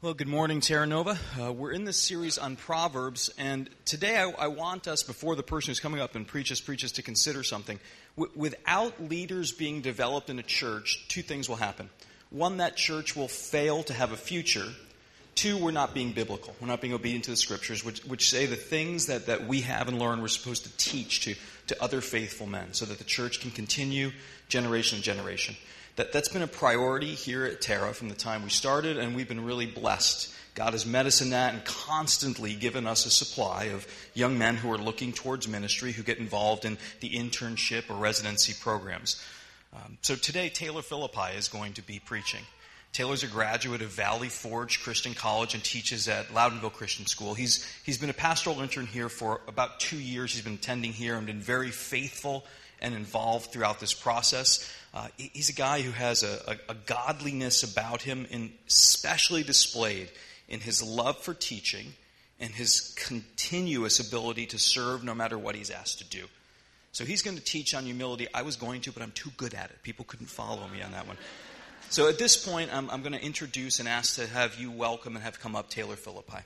[0.00, 1.18] Well, good morning, Terra Nova.
[1.36, 5.42] Uh, we're in this series on Proverbs, and today I, I, want us, before the
[5.42, 7.80] person who's coming up and preaches, preaches, to consider something.
[8.16, 11.90] W- without leaders being developed in a church, two things will happen.
[12.30, 14.68] One, that church will fail to have a future.
[15.34, 16.54] Two, we're not being biblical.
[16.60, 19.62] We're not being obedient to the scriptures, which, which say the things that, that we
[19.62, 21.34] have and learn we're supposed to teach to,
[21.66, 24.12] to other faithful men so that the church can continue
[24.48, 25.56] generation to generation
[25.98, 29.26] that, that's been a priority here at Terra from the time we started, and we've
[29.26, 30.32] been really blessed.
[30.54, 33.84] God has met us in that and constantly given us a supply of
[34.14, 38.54] young men who are looking towards ministry, who get involved in the internship or residency
[38.60, 39.20] programs.
[39.74, 42.42] Um, so today, Taylor Phillipi is going to be preaching.
[42.92, 47.34] Taylor's a graduate of Valley Forge Christian College and teaches at Loudonville Christian School.
[47.34, 50.32] He's, he's been a pastoral intern here for about two years.
[50.32, 52.46] He's been attending here and been very faithful
[52.80, 54.72] and involved throughout this process.
[54.94, 58.26] Uh, he's a guy who has a, a, a godliness about him,
[58.66, 60.08] especially displayed
[60.48, 61.92] in his love for teaching
[62.40, 66.24] and his continuous ability to serve no matter what he's asked to do.
[66.92, 68.26] So he's going to teach on humility.
[68.32, 69.82] I was going to, but I'm too good at it.
[69.82, 71.16] People couldn't follow me on that one.
[71.90, 75.14] So at this point, I'm, I'm going to introduce and ask to have you welcome
[75.16, 76.42] and have come up Taylor Phillipi.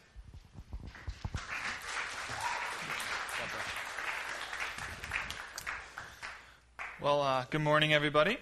[7.03, 8.39] Well, uh, good morning, everybody.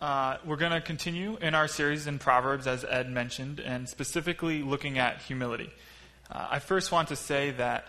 [0.00, 4.62] Uh, we're going to continue in our series in Proverbs, as Ed mentioned, and specifically
[4.62, 5.70] looking at humility.
[6.30, 7.88] Uh, I first want to say that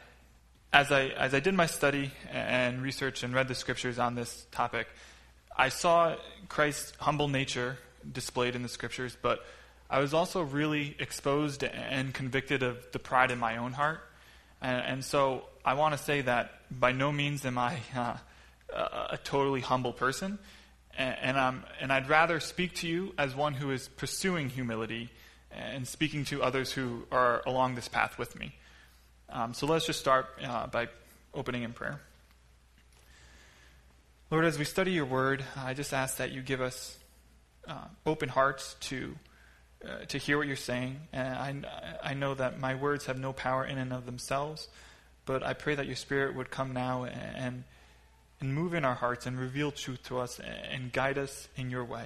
[0.73, 4.47] as I, as I did my study and research and read the scriptures on this
[4.52, 4.88] topic,
[5.55, 6.16] I saw
[6.49, 7.77] Christ's humble nature
[8.11, 9.45] displayed in the scriptures, but
[9.88, 13.99] I was also really exposed and convicted of the pride in my own heart.
[14.63, 18.17] And, and so I want to say that by no means am I uh,
[18.73, 20.39] a, a totally humble person.
[20.97, 25.09] And, and, um, and I'd rather speak to you as one who is pursuing humility
[25.52, 28.53] and speaking to others who are along this path with me.
[29.30, 30.88] Um, so let's just start uh, by
[31.33, 32.02] opening in prayer.
[34.30, 36.97] Lord, as we study your word, I just ask that you give us
[37.67, 39.16] uh, open hearts to,
[39.85, 41.01] uh, to hear what you're saying.
[41.12, 44.69] And I, I know that my words have no power in and of themselves,
[45.25, 47.63] but I pray that your spirit would come now and,
[48.41, 51.85] and move in our hearts and reveal truth to us and guide us in your
[51.85, 52.06] way.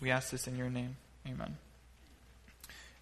[0.00, 0.96] We ask this in your name.
[1.28, 1.56] Amen.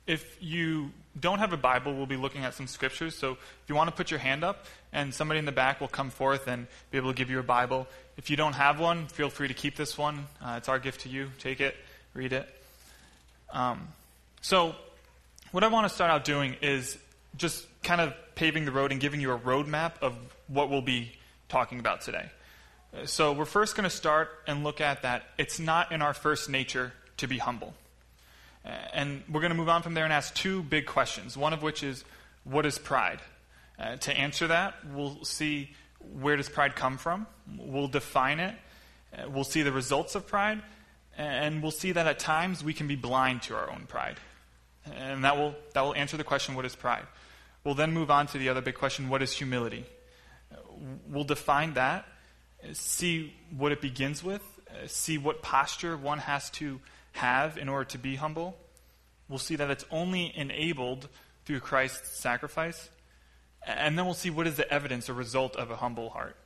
[0.07, 3.15] If you don't have a Bible, we'll be looking at some scriptures.
[3.15, 5.89] So if you want to put your hand up, and somebody in the back will
[5.89, 7.87] come forth and be able to give you a Bible.
[8.17, 10.27] If you don't have one, feel free to keep this one.
[10.43, 11.31] Uh, it's our gift to you.
[11.39, 11.77] Take it,
[12.13, 12.49] read it.
[13.53, 13.89] Um,
[14.41, 14.75] so,
[15.53, 16.99] what I want to start out doing is
[17.37, 20.17] just kind of paving the road and giving you a roadmap of
[20.49, 21.13] what we'll be
[21.51, 22.31] talking about today.
[23.05, 26.49] So, we're first going to start and look at that it's not in our first
[26.49, 27.75] nature to be humble.
[28.65, 31.37] And we're going to move on from there and ask two big questions.
[31.37, 32.05] One of which is,
[32.45, 33.21] what is pride?
[33.79, 35.71] Uh, to answer that, we'll see
[36.21, 37.27] where does pride come from.
[37.59, 38.55] We'll define it.
[39.17, 40.63] Uh, we'll see the results of pride.
[41.17, 44.19] And we'll see that at times we can be blind to our own pride.
[44.95, 47.07] And that will, that will answer the question, what is pride?
[47.65, 49.85] We'll then move on to the other big question, what is humility?
[51.09, 52.07] We'll define that,
[52.73, 54.43] see what it begins with,
[54.87, 56.81] see what posture one has to
[57.13, 58.57] have in order to be humble.
[59.29, 61.09] We'll see that it's only enabled
[61.45, 62.91] through Christ's sacrifice.
[63.67, 66.37] And then we'll see what is the evidence or result of a humble heart.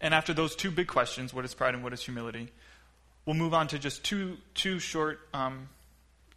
[0.00, 2.48] And after those two big questions, what is pride and what is humility,
[3.26, 5.68] we'll move on to just two, two short um,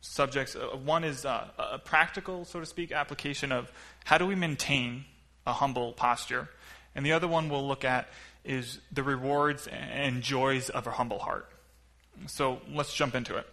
[0.02, 0.56] subjects.
[0.56, 3.72] Uh, one is uh, a practical, so to speak, application of
[4.04, 5.06] how do we maintain
[5.46, 6.50] a humble posture.
[6.96, 8.08] And the other one we'll look at
[8.44, 11.48] is the rewards and joys of a humble heart.
[12.28, 13.48] So let's jump into it.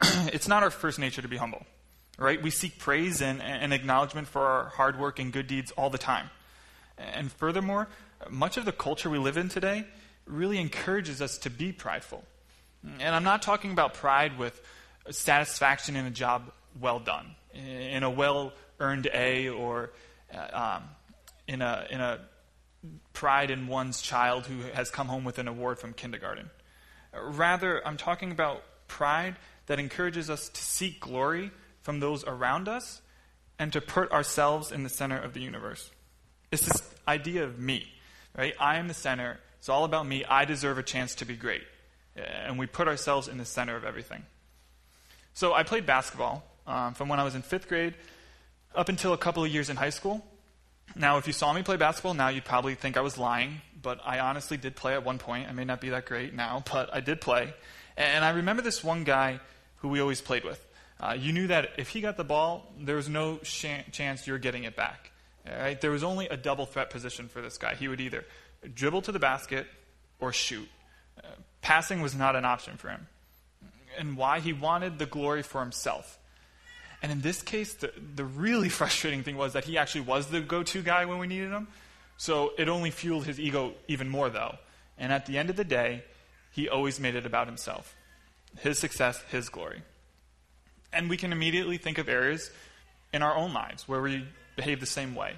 [0.32, 1.64] it's not our first nature to be humble,
[2.18, 2.42] right?
[2.42, 5.98] We seek praise and, and acknowledgement for our hard work and good deeds all the
[5.98, 6.30] time.
[6.98, 7.88] And furthermore,
[8.30, 9.84] much of the culture we live in today
[10.26, 12.24] really encourages us to be prideful.
[13.00, 14.60] And I'm not talking about pride with
[15.10, 16.50] satisfaction in a job
[16.80, 19.90] well done, in a well earned A, or
[20.34, 20.84] um,
[21.46, 22.20] in, a, in a
[23.12, 26.50] pride in one's child who has come home with an award from kindergarten.
[27.12, 29.36] Rather, I'm talking about pride
[29.66, 31.50] that encourages us to seek glory
[31.82, 33.00] from those around us
[33.58, 35.90] and to put ourselves in the center of the universe.
[36.50, 37.86] It's this idea of me,
[38.36, 38.54] right?
[38.58, 39.38] I am the center.
[39.58, 40.24] It's all about me.
[40.24, 41.62] I deserve a chance to be great.
[42.16, 44.24] And we put ourselves in the center of everything.
[45.34, 47.94] So I played basketball um, from when I was in fifth grade
[48.74, 50.24] up until a couple of years in high school.
[50.96, 54.00] Now, if you saw me play basketball now, you'd probably think I was lying, but
[54.04, 55.48] I honestly did play at one point.
[55.48, 57.54] I may not be that great now, but I did play.
[57.96, 59.40] And I remember this one guy
[59.76, 60.64] who we always played with.
[61.00, 64.38] Uh, you knew that if he got the ball, there was no sh- chance you're
[64.38, 65.10] getting it back.
[65.46, 65.80] Right?
[65.80, 67.74] There was only a double threat position for this guy.
[67.74, 68.24] He would either
[68.74, 69.66] dribble to the basket
[70.18, 70.68] or shoot.
[71.18, 71.26] Uh,
[71.60, 73.06] passing was not an option for him.
[73.98, 74.40] And why?
[74.40, 76.18] He wanted the glory for himself.
[77.04, 80.40] And in this case, the, the really frustrating thing was that he actually was the
[80.40, 81.68] go to guy when we needed him.
[82.16, 84.56] So it only fueled his ego even more, though.
[84.96, 86.02] And at the end of the day,
[86.50, 87.94] he always made it about himself
[88.60, 89.82] his success, his glory.
[90.94, 92.50] And we can immediately think of areas
[93.12, 94.24] in our own lives where we
[94.56, 95.34] behave the same way.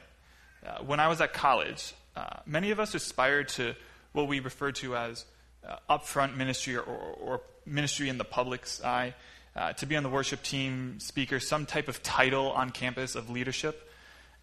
[0.64, 3.74] Uh, when I was at college, uh, many of us aspired to
[4.12, 5.24] what we refer to as
[5.66, 9.14] uh, upfront ministry or, or, or, ministry in the public's eye,
[9.56, 13.30] uh, to be on the worship team, speaker, some type of title on campus of
[13.30, 13.90] leadership.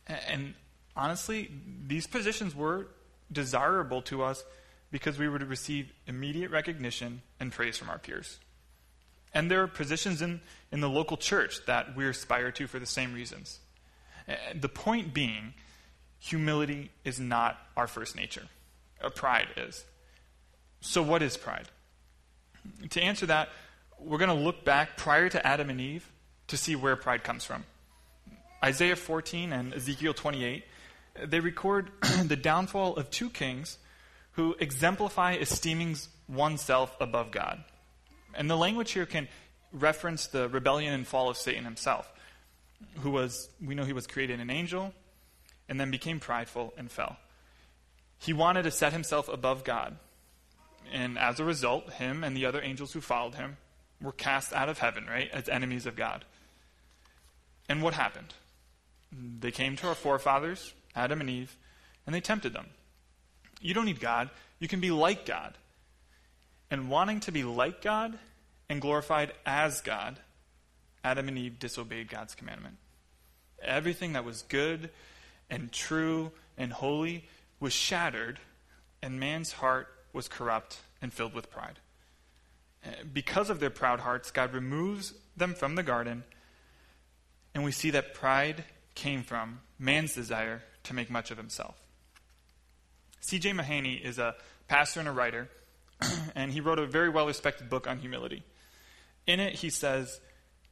[0.07, 0.55] And,
[0.95, 1.51] honestly,
[1.85, 2.87] these positions were
[3.31, 4.43] desirable to us
[4.91, 8.39] because we would receive immediate recognition and praise from our peers.
[9.33, 12.85] And there are positions in, in the local church that we aspire to for the
[12.85, 13.59] same reasons.
[14.55, 15.53] The point being,
[16.19, 18.47] humility is not our first nature.
[19.15, 19.83] Pride is.
[20.81, 21.67] So, what is pride?
[22.91, 23.49] To answer that,
[24.05, 26.11] we're going to look back prior to Adam and Eve
[26.47, 27.63] to see where pride comes from.
[28.63, 30.63] Isaiah 14 and Ezekiel 28,
[31.25, 31.91] they record
[32.25, 33.77] the downfall of two kings
[34.33, 35.97] who exemplify esteeming
[36.27, 37.63] oneself above God.
[38.33, 39.27] And the language here can
[39.71, 42.11] reference the rebellion and fall of Satan himself,
[42.99, 44.93] who was, we know he was created an angel
[45.69, 47.17] and then became prideful and fell.
[48.17, 49.97] He wanted to set himself above God.
[50.91, 53.57] And as a result, him and the other angels who followed him
[54.01, 56.25] were cast out of heaven, right, as enemies of God.
[57.69, 58.33] And what happened?
[59.11, 61.55] They came to our forefathers, Adam and Eve,
[62.05, 62.67] and they tempted them.
[63.61, 64.29] You don't need God.
[64.59, 65.57] You can be like God
[66.69, 68.17] and wanting to be like God
[68.69, 70.19] and glorified as God,
[71.03, 72.77] Adam and Eve disobeyed God's commandment.
[73.61, 74.89] Everything that was good
[75.49, 77.25] and true and holy
[77.59, 78.39] was shattered,
[79.01, 81.79] and man's heart was corrupt and filled with pride.
[83.11, 86.23] Because of their proud hearts, God removes them from the garden,
[87.55, 88.63] and we see that pride
[88.95, 91.75] came from man's desire to make much of himself.
[93.21, 93.51] C.J.
[93.51, 94.35] Mahaney is a
[94.67, 95.49] pastor and a writer
[96.35, 98.43] and he wrote a very well respected book on humility.
[99.25, 100.19] In it, he says,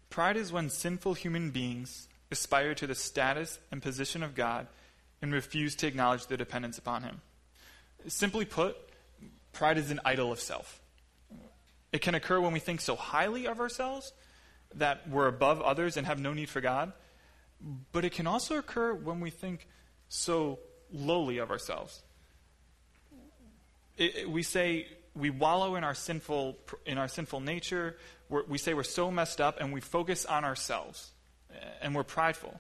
[0.10, 4.68] Pride is when sinful human beings aspire to the status and position of God
[5.22, 7.22] and refuse to acknowledge their dependence upon Him.
[8.08, 8.76] Simply put,
[9.54, 10.81] pride is an idol of self.
[11.92, 14.14] It can occur when we think so highly of ourselves
[14.76, 16.94] that we're above others and have no need for God,
[17.92, 19.68] but it can also occur when we think
[20.08, 20.60] so
[20.92, 22.02] lowly of ourselves.
[23.98, 27.98] It, it, we say we wallow in our sinful in our sinful nature.
[28.30, 31.12] We're, we say we're so messed up, and we focus on ourselves,
[31.54, 32.60] eh, and we're prideful.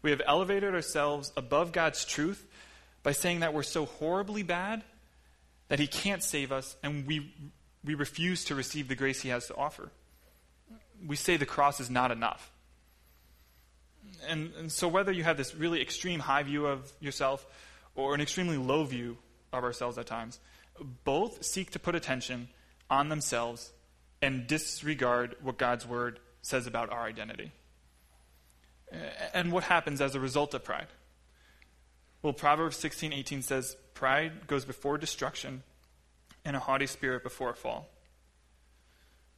[0.00, 2.46] We have elevated ourselves above God's truth
[3.02, 4.82] by saying that we're so horribly bad
[5.68, 7.32] that He can't save us, and we
[7.84, 9.90] we refuse to receive the grace He has to offer.
[11.04, 12.50] We say the cross is not enough.
[14.28, 17.44] And, and so, whether you have this really extreme high view of yourself
[17.94, 19.18] or an extremely low view
[19.52, 20.38] of ourselves at times,
[21.04, 22.48] both seek to put attention
[22.88, 23.72] on themselves
[24.20, 27.52] and disregard what God's word says about our identity.
[29.32, 30.88] And what happens as a result of pride?
[32.20, 35.64] Well, Proverbs 16:18 says, "Pride goes before destruction,
[36.44, 37.88] and a haughty spirit before a fall."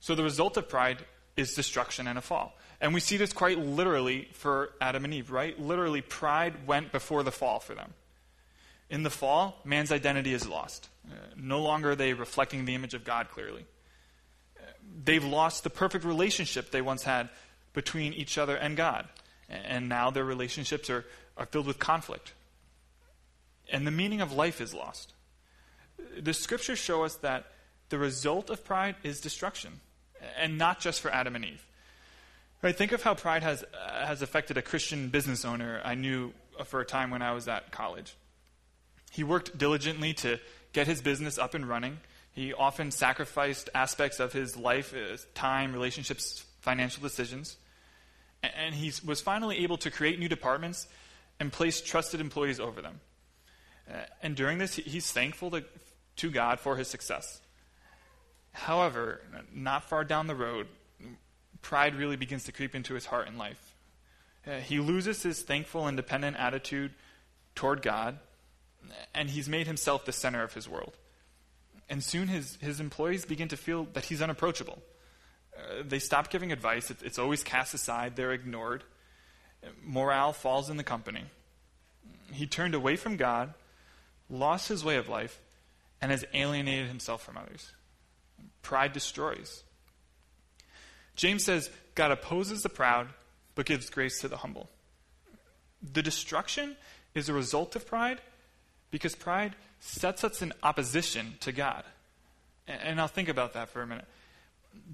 [0.01, 1.05] So the result of pride
[1.37, 2.57] is destruction and a fall.
[2.81, 5.59] And we see this quite literally for Adam and Eve, right?
[5.59, 7.95] Literally, pride went before the fall for them.
[8.91, 10.89] In the fall, man's identity is lost.
[11.11, 13.65] Uh, no longer are they reflecting the image of God clearly.
[14.59, 14.67] Uh,
[15.05, 17.29] they've lost the perfect relationship they once had
[17.73, 19.09] between each other and God.
[19.49, 21.05] And now their relationships are,
[21.37, 22.33] are filled with conflict.
[23.71, 25.13] And the meaning of life is lost.
[26.19, 27.47] The scriptures show us that
[27.89, 29.81] the result of pride is destruction,
[30.37, 31.67] and not just for Adam and Eve.
[32.63, 36.33] Right, think of how pride has, uh, has affected a Christian business owner I knew
[36.65, 38.17] for a time when I was at college.
[39.11, 40.41] He worked diligently to
[40.73, 41.99] get his business up and running.
[42.33, 47.57] He often sacrificed aspects of his life, uh, time, relationships, financial decisions.
[48.43, 50.89] And he was finally able to create new departments
[51.39, 53.01] and place trusted employees over them.
[54.23, 55.65] And during this, he's thankful to,
[56.17, 57.41] to God for his success.
[58.53, 59.21] However,
[59.53, 60.69] not far down the road,
[61.61, 63.75] pride really begins to creep into his heart and life.
[64.47, 66.93] Uh, he loses his thankful and dependent attitude
[67.55, 68.19] toward God
[69.15, 70.97] and he's made himself the center of his world.
[71.89, 74.83] And soon his, his employees begin to feel that he's unapproachable.
[75.57, 76.91] Uh, they stop giving advice.
[76.91, 78.17] It's, it's always cast aside.
[78.17, 78.85] They're ignored.
[79.83, 81.25] Morale falls in the company.
[82.33, 83.55] He turned away from God,
[84.31, 85.41] lost his way of life,
[86.01, 87.73] and has alienated himself from others.
[88.63, 89.63] Pride destroys.
[91.17, 93.09] James says God opposes the proud,
[93.55, 94.69] but gives grace to the humble.
[95.93, 96.77] The destruction
[97.15, 98.21] is a result of pride
[98.91, 101.85] because pride sets us in opposition to God.
[102.67, 104.07] And I'll think about that for a minute.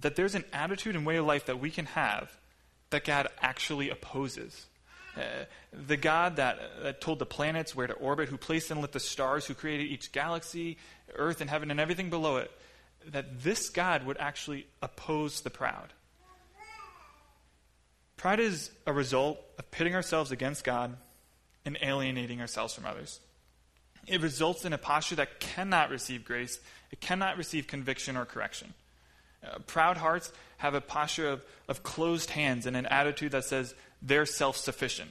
[0.00, 2.36] That there's an attitude and way of life that we can have
[2.90, 4.66] that God actually opposes.
[5.20, 8.92] Uh, the God that, that told the planets where to orbit, who placed and lit
[8.92, 10.78] the stars, who created each galaxy,
[11.14, 12.50] earth and heaven, and everything below it,
[13.08, 15.92] that this God would actually oppose the proud.
[18.16, 20.96] Pride is a result of pitting ourselves against God
[21.64, 23.20] and alienating ourselves from others.
[24.06, 26.60] It results in a posture that cannot receive grace,
[26.90, 28.74] it cannot receive conviction or correction.
[29.44, 33.74] Uh, proud hearts have a posture of, of closed hands and an attitude that says
[34.02, 35.10] they're self sufficient,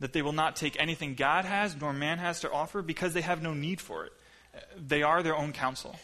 [0.00, 3.22] that they will not take anything God has nor man has to offer because they
[3.22, 4.12] have no need for it.
[4.54, 5.96] Uh, they are their own counsel,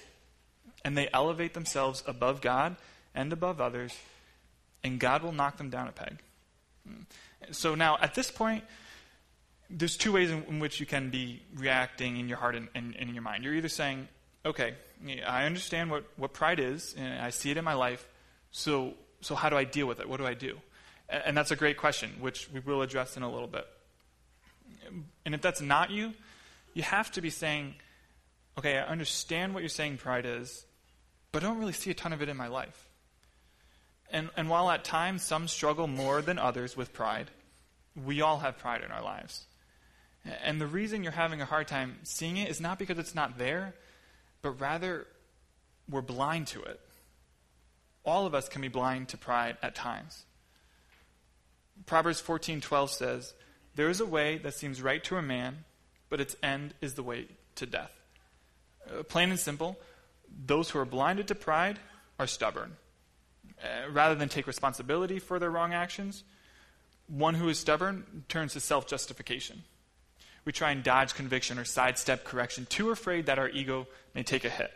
[0.85, 2.76] and they elevate themselves above God
[3.14, 3.94] and above others,
[4.82, 6.18] and God will knock them down a peg.
[6.87, 7.02] Hmm.
[7.50, 8.64] So now, at this point,
[9.68, 12.94] there's two ways in, in, which you can be reacting in your heart and, and,
[12.97, 13.44] and, in your mind.
[13.44, 14.09] You're either saying,
[14.44, 14.75] okay,
[15.26, 18.06] I understand what, what pride is, and I see it in my life,
[18.50, 20.08] so, so how do I deal with it?
[20.08, 20.58] What do I do?
[21.08, 23.66] And, and that's a great question, which we will address in a little bit.
[25.25, 26.12] And if that's not you,
[26.75, 27.75] you have to be saying,
[28.58, 30.64] okay, I understand what you're saying pride is,
[31.30, 32.88] but I don't really see a ton of it in my life.
[34.11, 37.30] And, and while at times some struggle more than others with pride,
[38.04, 39.46] we all have pride in our lives.
[40.44, 43.38] And the reason you're having a hard time seeing it is not because it's not
[43.38, 43.75] there,
[44.42, 45.06] but rather
[45.88, 46.80] we're blind to it.
[48.04, 50.25] All of us can be blind to pride at times.
[51.87, 53.34] Proverbs 14:12 says,
[53.75, 55.64] "There is a way that seems right to a man,
[56.08, 57.92] but its end is the way to death."
[58.87, 59.80] Uh, plain and simple,
[60.28, 61.80] those who are blinded to pride
[62.18, 62.76] are stubborn.
[63.62, 66.25] Uh, rather than take responsibility for their wrong actions,
[67.06, 69.62] one who is stubborn turns to self-justification.
[70.44, 74.44] We try and dodge conviction or sidestep correction, too afraid that our ego may take
[74.44, 74.72] a hit.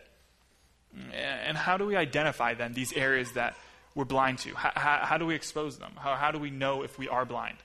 [1.13, 3.57] And how do we identify then these areas that
[3.95, 4.55] we're blind to?
[4.55, 5.93] How, how, how do we expose them?
[5.97, 7.57] How, how do we know if we are blind?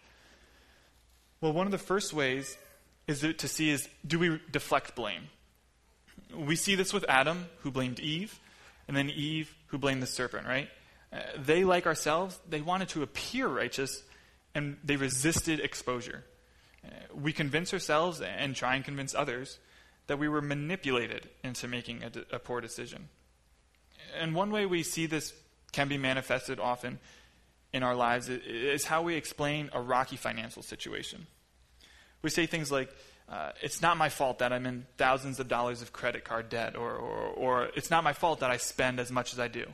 [1.39, 2.57] Well, one of the first ways
[3.07, 5.29] is to see is do we deflect blame?
[6.35, 8.39] We see this with Adam, who blamed Eve,
[8.87, 10.69] and then Eve, who blamed the serpent, right?
[11.11, 14.01] Uh, they, like ourselves, they wanted to appear righteous,
[14.55, 16.23] and they resisted exposure
[17.13, 19.59] we convince ourselves and try and convince others
[20.07, 23.09] that we were manipulated into making a, a poor decision.
[24.19, 25.33] And one way we see this
[25.71, 26.99] can be manifested often
[27.71, 31.27] in our lives is how we explain a rocky financial situation.
[32.21, 32.93] We say things like,
[33.29, 36.75] uh, it's not my fault that I'm in thousands of dollars of credit card debt,
[36.75, 39.65] or, or, or it's not my fault that I spend as much as I do.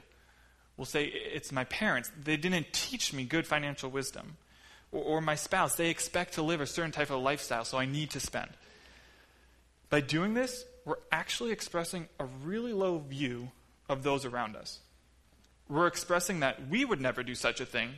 [0.75, 2.11] We'll say, it's my parents.
[2.23, 4.37] They didn't teach me good financial wisdom
[4.91, 7.85] or, or my spouse, they expect to live a certain type of lifestyle, so I
[7.85, 8.49] need to spend.
[9.89, 13.51] By doing this, we're actually expressing a really low view
[13.89, 14.79] of those around us.
[15.69, 17.91] We're expressing that we would never do such a thing,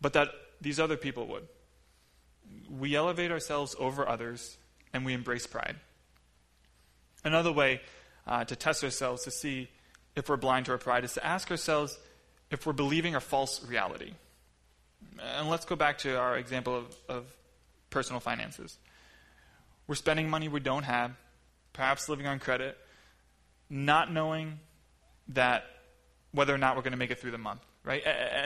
[0.00, 0.28] but that
[0.60, 1.46] these other people would.
[2.68, 4.56] We elevate ourselves over others,
[4.92, 5.76] and we embrace pride.
[7.24, 7.80] Another way
[8.26, 9.68] uh, to test ourselves to see
[10.16, 11.98] if we're blind to our pride is to ask ourselves
[12.50, 14.12] if we're believing a false reality.
[15.36, 17.24] And let's go back to our example of, of
[17.90, 18.76] personal finances.
[19.86, 21.12] We're spending money we don't have,
[21.72, 22.78] perhaps living on credit,
[23.68, 24.60] not knowing
[25.28, 25.64] that
[26.32, 28.02] whether or not we're going to make it through the month, right?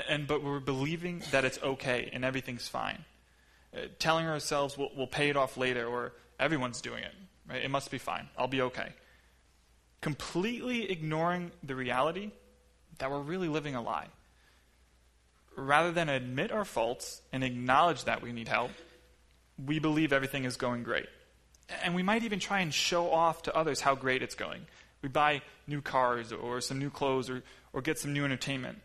[0.09, 3.05] And but we're believing that it's okay and everything's fine,
[3.75, 7.13] uh, telling ourselves we'll, we'll pay it off later, or everyone's doing it,
[7.49, 7.63] right?
[7.63, 8.29] It must be fine.
[8.37, 8.93] I'll be okay.
[10.01, 12.31] Completely ignoring the reality
[12.99, 14.09] that we're really living a lie
[15.57, 18.71] rather than admit our faults and acknowledge that we need help,
[19.65, 21.07] we believe everything is going great.
[21.83, 24.67] And we might even try and show off to others how great it's going.
[25.03, 28.79] We buy new cars or some new clothes or, or get some new entertainment.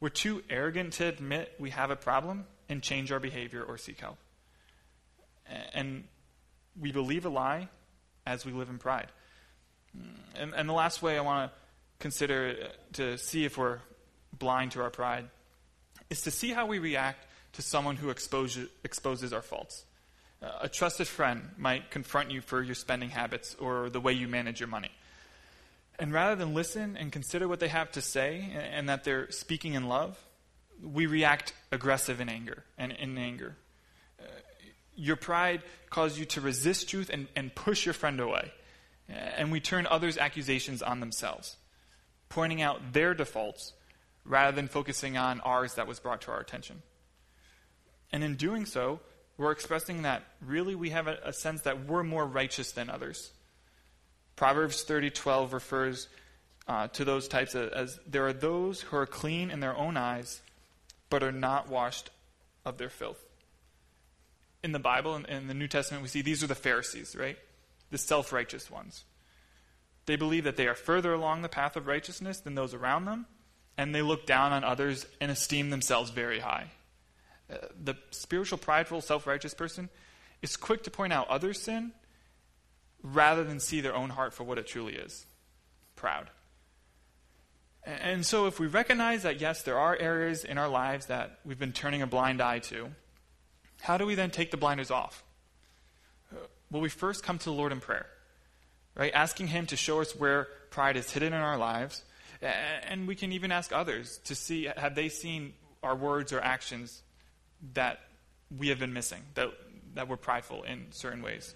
[0.00, 4.00] We're too arrogant to admit we have a problem and change our behavior or seek
[4.00, 4.18] help.
[5.72, 6.04] And
[6.78, 7.68] we believe a lie
[8.26, 9.06] as we live in pride.
[10.34, 11.58] And, and the last way I want to
[11.98, 13.78] consider to see if we're
[14.36, 15.28] blind to our pride
[16.10, 19.84] is to see how we react to someone who exposes, exposes our faults.
[20.42, 24.28] Uh, a trusted friend might confront you for your spending habits or the way you
[24.28, 24.90] manage your money.
[25.98, 29.30] And rather than listen and consider what they have to say and, and that they're
[29.30, 30.18] speaking in love,
[30.82, 33.56] we react aggressive in anger and in anger.
[34.20, 34.24] Uh,
[34.94, 38.52] your pride causes you to resist truth and, and push your friend away.
[39.08, 41.56] And we turn others' accusations on themselves,
[42.28, 43.72] pointing out their defaults
[44.26, 46.82] rather than focusing on ours that was brought to our attention.
[48.12, 49.00] And in doing so,
[49.38, 53.32] we're expressing that really we have a, a sense that we're more righteous than others.
[54.34, 56.08] Proverbs 30:12 refers
[56.68, 59.96] uh, to those types as, as there are those who are clean in their own
[59.96, 60.40] eyes,
[61.10, 62.10] but are not washed
[62.64, 63.24] of their filth.
[64.62, 67.38] In the Bible, in, in the New Testament, we see these are the Pharisees, right?
[67.90, 69.04] The self righteous ones.
[70.06, 73.26] They believe that they are further along the path of righteousness than those around them,
[73.78, 76.70] and they look down on others and esteem themselves very high.
[77.50, 79.88] Uh, the spiritual, prideful, self righteous person
[80.42, 81.92] is quick to point out others' sin
[83.02, 85.26] rather than see their own heart for what it truly is
[85.94, 86.28] proud.
[87.84, 91.58] And so, if we recognize that, yes, there are areas in our lives that we've
[91.58, 92.90] been turning a blind eye to,
[93.80, 95.22] how do we then take the blinders off?
[96.70, 98.06] Well, we first come to the Lord in prayer,
[98.96, 99.12] right?
[99.14, 102.02] Asking Him to show us where pride is hidden in our lives.
[102.46, 107.02] And we can even ask others to see have they seen our words or actions
[107.74, 108.00] that
[108.56, 109.48] we have been missing, that,
[109.94, 111.54] that we're prideful in certain ways.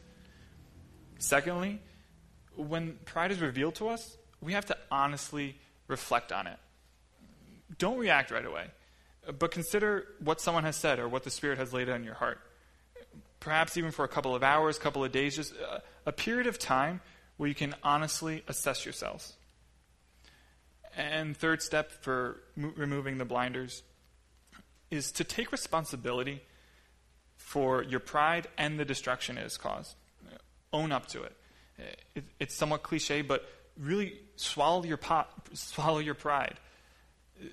[1.19, 1.81] Secondly,
[2.57, 5.57] when pride is revealed to us, we have to honestly
[5.87, 6.59] reflect on it.
[7.79, 8.67] Don't react right away,
[9.39, 12.41] but consider what someone has said or what the Spirit has laid on your heart.
[13.39, 16.59] Perhaps even for a couple of hours, couple of days, just a, a period of
[16.59, 17.01] time
[17.37, 19.35] where you can honestly assess yourselves.
[20.97, 23.83] And third step for mo- removing the blinders
[24.91, 26.43] is to take responsibility
[27.37, 29.95] for your pride and the destruction it has caused.
[30.73, 31.37] Own up to it.
[32.15, 36.59] it it's somewhat cliche, but really swallow your, pot, swallow your pride.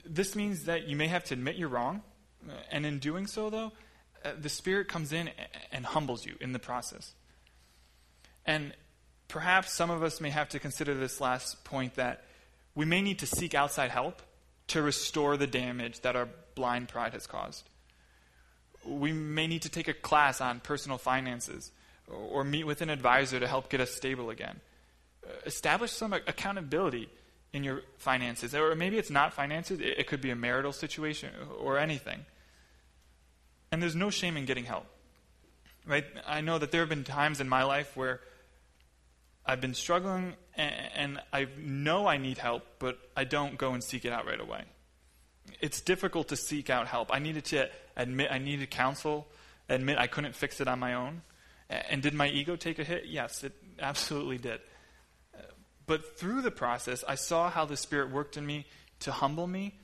[0.06, 2.01] This means that you may have to admit you're wrong,
[2.72, 3.72] and in doing so, though,
[4.39, 5.29] the Spirit comes in
[5.72, 7.13] and humbles you in the process.
[8.45, 8.73] And
[9.28, 12.23] perhaps some of us may have to consider this last point that
[12.78, 14.22] we may need to seek outside help
[14.68, 17.68] to restore the damage that our blind pride has caused.
[18.86, 21.72] We may need to take a class on personal finances
[22.08, 24.60] or meet with an advisor to help get us stable again.
[25.26, 27.10] Uh, establish some accountability
[27.52, 28.54] in your finances.
[28.54, 32.26] Or maybe it's not finances, it could be a marital situation or anything.
[33.72, 34.86] And there's no shame in getting help.
[35.88, 36.06] Right?
[36.28, 38.20] I know that there have been times in my life where
[39.48, 44.06] I've been struggling and I know I need help, but I don't go and seek
[44.06, 44.64] it out right away.
[45.62, 47.14] It's difficult to seek out help.
[47.14, 49.28] I needed to admit I needed counsel,
[49.70, 51.22] admit I couldn't fix it on my own.
[51.70, 53.06] And did my ego take a hit?
[53.08, 54.60] Yes, it absolutely did.
[55.86, 58.66] But through the process, I saw how the Spirit worked in me
[59.00, 59.80] to humble me,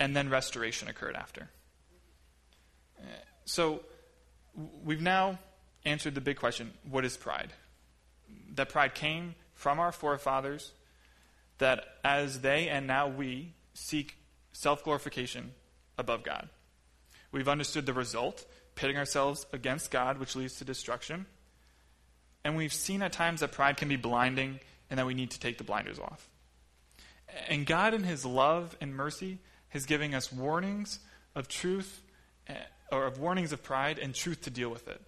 [0.00, 1.48] and then restoration occurred after.
[3.44, 3.82] So
[4.82, 5.38] we've now
[5.84, 7.52] answered the big question what is pride?
[8.54, 10.72] That pride came from our forefathers,
[11.58, 14.16] that as they and now we seek
[14.52, 15.52] self glorification
[15.98, 16.48] above God.
[17.32, 21.26] We've understood the result, pitting ourselves against God, which leads to destruction.
[22.44, 25.40] And we've seen at times that pride can be blinding and that we need to
[25.40, 26.28] take the blinders off.
[27.48, 29.38] And God, in His love and mercy,
[29.70, 31.00] has given us warnings
[31.34, 32.02] of truth,
[32.46, 32.54] eh,
[32.92, 35.00] or of warnings of pride and truth to deal with it.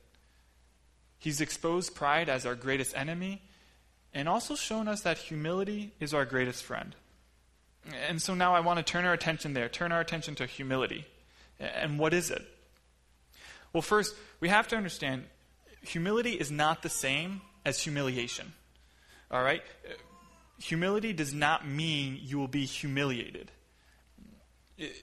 [1.19, 3.43] He's exposed pride as our greatest enemy
[4.13, 6.95] and also shown us that humility is our greatest friend.
[8.09, 11.07] And so now I want to turn our attention there, turn our attention to humility.
[11.61, 12.43] And what is it?
[13.73, 15.25] Well, first, we have to understand
[15.83, 18.55] humility is not the same as humiliation.
[19.31, 19.63] All right?
[20.59, 23.51] Humility does not mean you will be humiliated.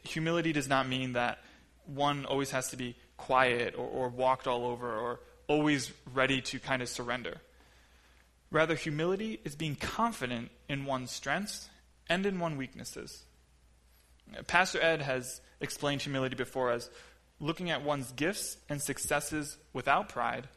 [0.04, 1.40] Humility does not mean that
[1.86, 6.60] one always has to be quiet or, or walked all over or always ready to
[6.60, 7.38] kind of surrender.
[8.52, 11.70] Rather, humility is being confident in one's strengths
[12.08, 13.24] and in one's weaknesses.
[14.48, 16.90] Pastor Ed has explained humility before as
[17.40, 20.48] looking at one's gifts and successes without pride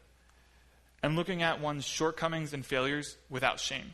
[1.03, 3.93] and looking at one's shortcomings and failures without shame.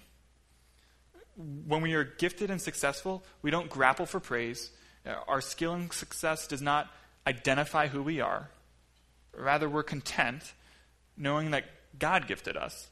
[1.36, 4.72] When we are gifted and successful, we don't grapple for praise.
[5.28, 6.92] Our skill and success does not
[7.26, 8.50] identify who we are.
[9.36, 10.54] Rather, we're content
[11.18, 11.66] knowing that
[11.98, 12.90] God gifted us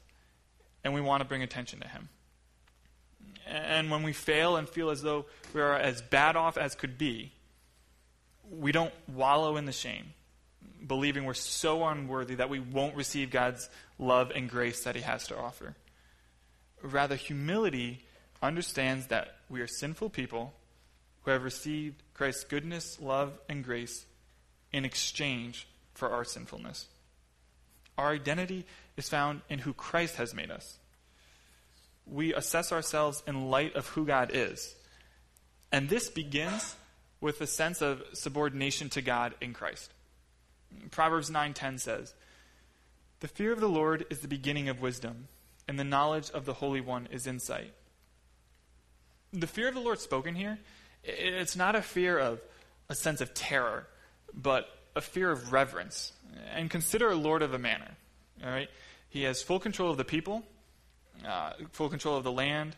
[0.84, 2.08] and we want to bring attention to Him.
[3.46, 6.96] And when we fail and feel as though we are as bad off as could
[6.98, 7.32] be,
[8.50, 10.12] we don't wallow in the shame,
[10.86, 15.26] believing we're so unworthy that we won't receive God's love and grace that He has
[15.28, 15.74] to offer.
[16.82, 18.04] Rather, humility
[18.42, 20.52] understands that we are sinful people
[21.22, 24.04] who have received Christ's goodness, love, and grace
[24.72, 26.88] in exchange for our sinfulness.
[28.02, 30.78] Our identity is found in who Christ has made us.
[32.04, 34.74] We assess ourselves in light of who God is.
[35.70, 36.74] And this begins
[37.20, 39.92] with a sense of subordination to God in Christ.
[40.90, 42.14] Proverbs 9:10 says,
[43.20, 45.28] "The fear of the Lord is the beginning of wisdom,
[45.68, 47.72] and the knowledge of the Holy One is insight."
[49.32, 50.58] The fear of the Lord spoken here,
[51.04, 52.42] it's not a fear of
[52.88, 53.86] a sense of terror,
[54.34, 56.12] but a fear of reverence.
[56.54, 57.90] And consider a lord of a manor.
[58.44, 58.68] All right,
[59.08, 60.42] he has full control of the people,
[61.26, 62.76] uh, full control of the land.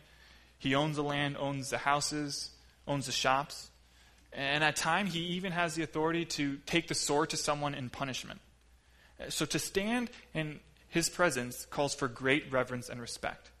[0.57, 2.51] He owns the land, owns the houses,
[2.87, 3.69] owns the shops,
[4.33, 7.89] and at time he even has the authority to take the sword to someone in
[7.89, 8.41] punishment.
[9.29, 13.51] So to stand in his presence calls for great reverence and respect.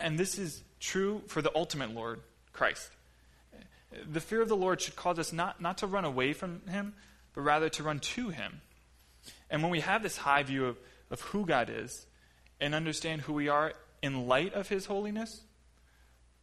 [0.00, 2.20] And this is true for the ultimate Lord,
[2.52, 2.90] Christ.
[4.06, 6.94] The fear of the Lord should cause us not, not to run away from him,
[7.34, 8.60] but rather to run to him.
[9.50, 10.78] And when we have this high view of,
[11.10, 12.06] of who God is
[12.60, 15.40] and understand who we are in light of his holiness,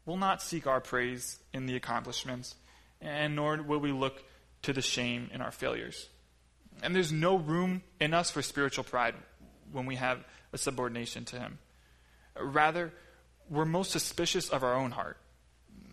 [0.06, 2.56] we'll not seek our praise in the accomplishments,
[3.02, 4.24] and nor will we look
[4.64, 6.10] to the shame in our failures.
[6.82, 9.16] And there's no room in us for spiritual pride
[9.72, 11.60] when we have a subordination to him.
[12.40, 12.92] Rather,
[13.50, 15.18] we're most suspicious of our own heart,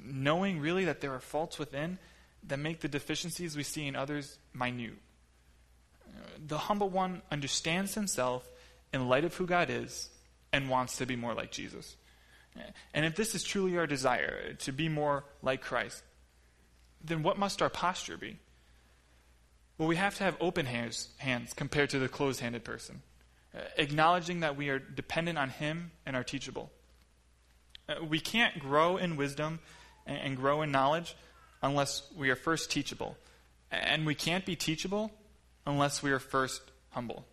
[0.05, 1.98] knowing really that there are faults within
[2.46, 4.94] that make the deficiencies we see in others minute.
[6.46, 8.48] The humble one understands himself
[8.92, 10.11] in light of who God is
[10.52, 11.96] and wants to be more like Jesus.
[12.92, 16.02] And if this is truly our desire, to be more like Christ,
[17.02, 18.38] then what must our posture be?
[19.78, 23.02] Well, we have to have open hands, hands compared to the closed handed person,
[23.76, 26.70] acknowledging that we are dependent on Him and are teachable.
[28.07, 29.61] We can't grow in wisdom
[30.07, 31.16] and grow in knowledge
[31.62, 33.16] unless we are first teachable.
[33.70, 35.11] And we can't be teachable
[35.66, 37.25] unless we are first humble.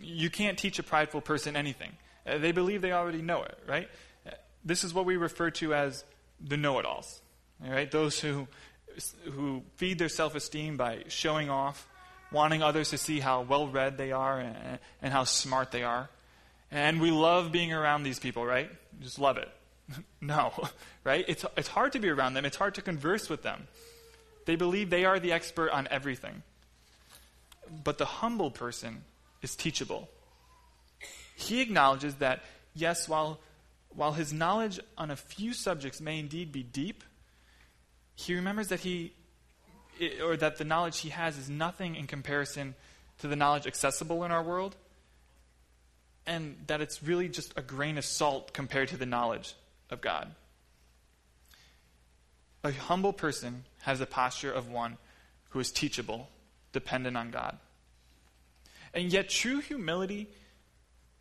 [0.00, 1.92] You can't teach a prideful person anything.
[2.26, 3.88] Uh, they believe they already know it, right?
[4.26, 4.30] Uh,
[4.64, 6.04] this is what we refer to as
[6.40, 7.20] the know it alls,
[7.60, 7.90] right?
[7.90, 8.48] Those who,
[9.24, 11.86] who feed their self esteem by showing off,
[12.30, 16.08] wanting others to see how well read they are and, and how smart they are.
[16.70, 18.70] And we love being around these people, right?
[19.00, 19.48] Just love it.
[20.20, 20.52] no,
[21.04, 21.24] right?
[21.28, 23.68] It's, it's hard to be around them, it's hard to converse with them.
[24.44, 26.42] They believe they are the expert on everything.
[27.84, 29.04] But the humble person
[29.40, 30.08] is teachable.
[31.36, 32.42] He acknowledges that,
[32.74, 33.38] yes, while,
[33.90, 37.04] while his knowledge on a few subjects may indeed be deep,
[38.14, 39.12] he remembers that he,
[40.22, 42.74] or that the knowledge he has is nothing in comparison
[43.18, 44.76] to the knowledge accessible in our world,
[46.26, 49.54] and that it's really just a grain of salt compared to the knowledge
[49.92, 50.34] of God.
[52.64, 54.98] A humble person has the posture of one
[55.50, 56.28] who is teachable,
[56.72, 57.58] dependent on God.
[58.94, 60.28] And yet, true humility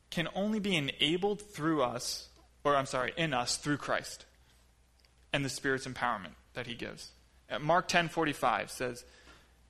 [0.09, 2.29] can only be enabled through us,
[2.63, 4.25] or I'm sorry, in us through Christ
[5.33, 7.11] and the Spirit's empowerment that He gives.
[7.49, 9.05] Uh, Mark 10:45 says,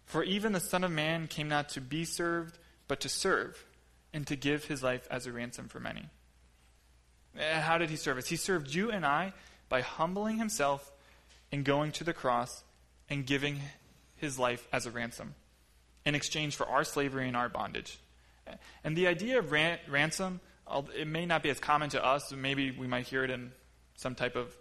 [0.06, 3.64] "For even the Son of Man came not to be served, but to serve,
[4.12, 6.10] and to give His life as a ransom for many."
[7.36, 8.28] And how did he serve us?
[8.28, 9.34] He served you and I
[9.70, 10.92] by humbling himself
[11.52, 12.64] and going to the cross
[13.10, 13.60] and giving
[14.18, 15.36] his life as a ransom
[16.06, 18.00] in exchange for our slavery and our bondage.
[18.84, 20.40] And the idea of ran- ransom,
[20.96, 22.32] it may not be as common to us.
[22.32, 23.52] Maybe we might hear it in
[23.96, 24.56] some type of,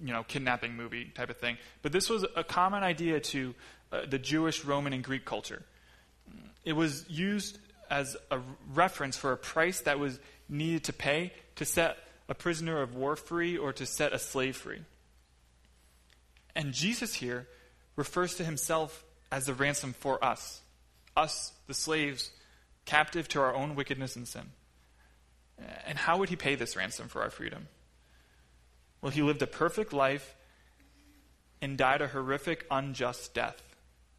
[0.00, 1.56] you know, kidnapping movie type of thing.
[1.82, 3.54] But this was a common idea to
[3.90, 5.62] uh, the Jewish, Roman, and Greek culture.
[6.64, 7.58] It was used
[7.90, 8.40] as a
[8.74, 13.16] reference for a price that was needed to pay to set a prisoner of war
[13.16, 14.80] free or to set a slave free.
[16.54, 17.48] And Jesus here
[17.96, 20.60] refers to himself as the ransom for us,
[21.16, 22.30] us, the slaves,
[22.84, 24.50] captive to our own wickedness and sin.
[25.84, 27.66] And how would he pay this ransom for our freedom?
[29.02, 30.36] Well, he lived a perfect life
[31.60, 33.60] and died a horrific, unjust death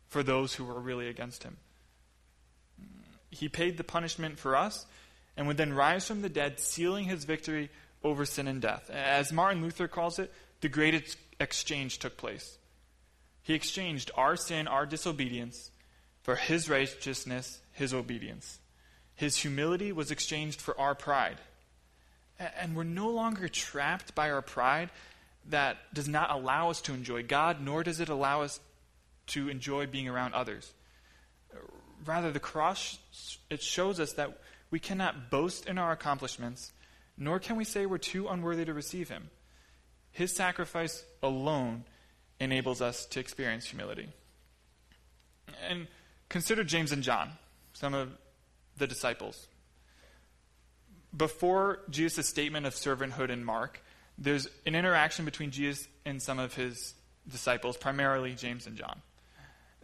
[0.08, 1.56] for those who were really against him.
[3.30, 4.86] He paid the punishment for us
[5.40, 7.70] and would then rise from the dead, sealing his victory
[8.04, 8.90] over sin and death.
[8.90, 12.58] As Martin Luther calls it, the great exchange took place.
[13.42, 15.72] He exchanged our sin, our disobedience,
[16.24, 18.60] for his righteousness, his obedience.
[19.16, 21.38] His humility was exchanged for our pride.
[22.38, 24.90] And we're no longer trapped by our pride
[25.48, 28.60] that does not allow us to enjoy God, nor does it allow us
[29.28, 30.74] to enjoy being around others.
[32.06, 32.98] Rather, the cross,
[33.50, 34.38] it shows us that
[34.72, 36.72] we cannot boast in our accomplishments,
[37.18, 39.30] nor can we say we're too unworthy to receive him.
[40.12, 41.86] His sacrifice alone
[42.40, 44.10] enables us to experience humility.
[45.68, 45.88] And
[46.30, 47.32] consider James and John,
[47.74, 48.10] some of
[48.78, 49.48] the disciples.
[51.16, 53.82] Before Jesus' statement of servanthood in Mark,
[54.18, 56.94] there's an interaction between Jesus and some of his
[57.28, 59.02] disciples, primarily James and John.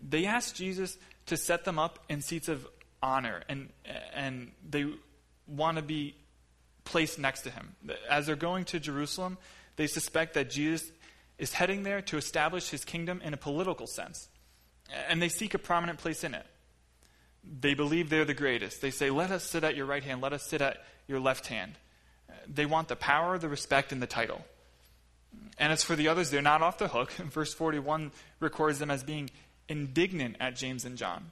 [0.02, 2.68] They ask Jesus to set them up in seats of
[3.06, 3.70] honor, and,
[4.14, 4.88] and they
[5.48, 6.16] want to be
[6.84, 7.76] placed next to him.
[8.10, 9.38] As they're going to Jerusalem,
[9.76, 10.92] they suspect that Jesus
[11.38, 14.28] is heading there to establish his kingdom in a political sense,
[15.08, 16.46] and they seek a prominent place in it.
[17.62, 18.82] They believe they're the greatest.
[18.82, 21.48] They say, Let us sit at your right hand, let us sit at your left
[21.48, 21.74] hand.
[22.48, 24.44] They want the power, the respect, and the title.
[25.58, 27.12] And as for the others, they're not off the hook.
[27.12, 29.30] Verse 41 records them as being
[29.70, 31.32] indignant at James and John.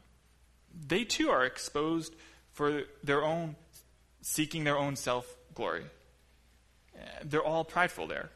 [0.73, 2.15] They too are exposed
[2.51, 3.55] for their own
[4.21, 5.85] seeking their own self glory.
[6.95, 8.29] Uh, they're all prideful there.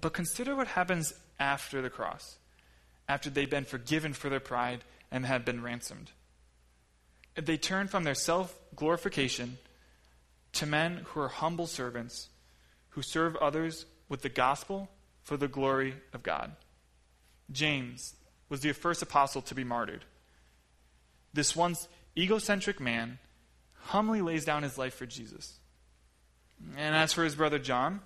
[0.00, 2.36] But consider what happens after the cross,
[3.08, 6.10] after they've been forgiven for their pride and have been ransomed.
[7.34, 9.58] They turn from their self glorification
[10.52, 12.28] to men who are humble servants
[12.90, 14.90] who serve others with the gospel
[15.22, 16.52] for the glory of God.
[17.50, 18.14] James
[18.48, 20.04] was the first apostle to be martyred.
[21.34, 23.18] This once egocentric man
[23.74, 25.58] humbly lays down his life for Jesus.
[26.76, 28.00] And as for his brother John,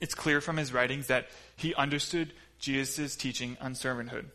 [0.00, 4.26] it's clear from his writings that he understood Jesus' teaching on servanthood.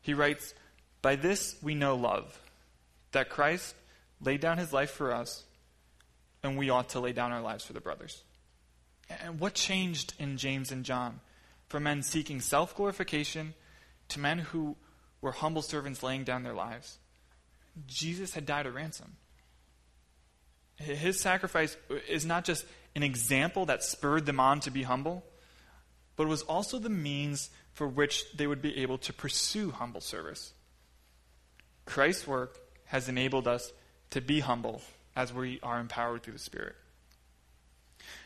[0.00, 0.54] He writes,
[1.00, 2.40] By this we know love,
[3.12, 3.74] that Christ
[4.20, 5.44] laid down his life for us,
[6.42, 8.22] and we ought to lay down our lives for the brothers.
[9.08, 11.20] And what changed in James and John
[11.68, 13.54] from men seeking self glorification
[14.08, 14.76] to men who
[15.20, 16.98] were humble servants laying down their lives?
[17.86, 19.16] Jesus had died a ransom.
[20.76, 21.76] His sacrifice
[22.08, 25.24] is not just an example that spurred them on to be humble,
[26.16, 30.52] but was also the means for which they would be able to pursue humble service.
[31.84, 33.72] Christ's work has enabled us
[34.10, 34.82] to be humble
[35.16, 36.76] as we are empowered through the Spirit.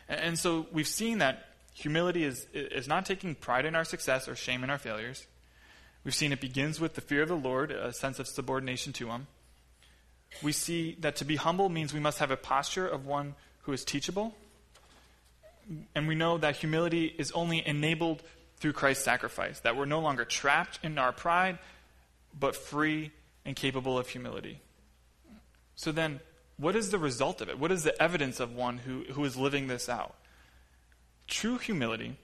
[0.09, 4.35] And so we've seen that humility is, is not taking pride in our success or
[4.35, 5.27] shame in our failures.
[6.03, 9.09] We've seen it begins with the fear of the Lord, a sense of subordination to
[9.09, 9.27] Him.
[10.41, 13.73] We see that to be humble means we must have a posture of one who
[13.73, 14.35] is teachable.
[15.95, 18.23] And we know that humility is only enabled
[18.57, 21.59] through Christ's sacrifice, that we're no longer trapped in our pride,
[22.37, 23.11] but free
[23.45, 24.61] and capable of humility.
[25.75, 26.21] So then,
[26.57, 27.59] what is the result of it?
[27.59, 30.15] What is the evidence of one who, who is living this out?
[31.27, 32.17] True humility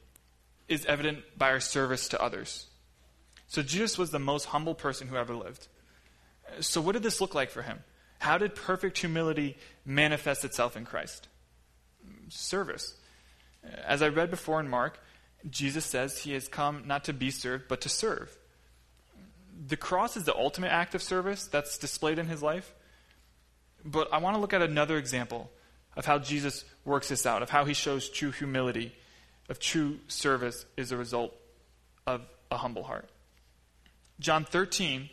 [0.68, 2.68] is evident by our service to others.
[3.48, 5.68] So Jesus was the most humble person who ever lived.
[6.60, 7.84] So, what did this look like for him?
[8.24, 11.28] How did perfect humility manifest itself in Christ?
[12.30, 12.96] Service.
[13.86, 14.98] As I read before in Mark,
[15.50, 18.34] Jesus says he has come not to be served, but to serve.
[19.68, 22.74] The cross is the ultimate act of service that's displayed in his life.
[23.84, 25.52] But I want to look at another example
[25.98, 28.96] of how Jesus works this out, of how he shows true humility,
[29.50, 31.36] of true service is a result
[32.08, 33.10] of a humble heart.
[34.22, 35.10] John 13